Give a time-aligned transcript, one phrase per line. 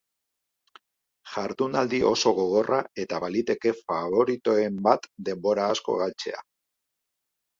[1.33, 6.41] Jardunaldi oso gogorra eta baliteke faboritoen bat denbora asko galtzea.